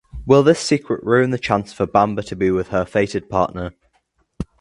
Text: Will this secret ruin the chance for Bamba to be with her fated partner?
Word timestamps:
Will 0.25 0.41
this 0.41 0.59
secret 0.59 1.03
ruin 1.03 1.29
the 1.29 1.37
chance 1.37 1.73
for 1.73 1.85
Bamba 1.85 2.23
to 2.25 2.35
be 2.35 2.49
with 2.49 2.69
her 2.69 2.85
fated 2.85 3.29
partner? 3.29 3.75